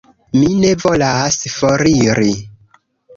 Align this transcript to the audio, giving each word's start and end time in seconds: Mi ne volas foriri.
Mi 0.35 0.47
ne 0.61 0.69
volas 0.83 1.37
foriri. 1.57 2.33